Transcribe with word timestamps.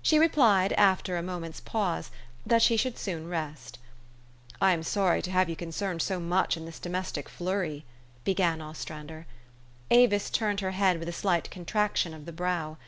She 0.00 0.18
replied, 0.18 0.72
after 0.72 1.18
a 1.18 1.22
moment's 1.22 1.60
pause, 1.60 2.10
that 2.46 2.62
she 2.62 2.78
should 2.78 2.96
soon 2.96 3.28
rest. 3.28 3.78
"I 4.58 4.72
am 4.72 4.82
sorry 4.82 5.20
to 5.20 5.30
have 5.30 5.50
you 5.50 5.54
concerned 5.54 6.00
so 6.00 6.18
much 6.18 6.56
in 6.56 6.64
this 6.64 6.78
domestic 6.78 7.28
flurry, 7.28 7.84
''began 8.24 8.62
Ostrander. 8.62 9.26
Avis 9.90 10.30
turned 10.30 10.60
her 10.60 10.70
head 10.70 10.98
with 10.98 11.10
a 11.10 11.12
slight 11.12 11.50
contraction 11.50 12.14
of 12.14 12.24
the 12.24 12.32
brow. 12.32 12.78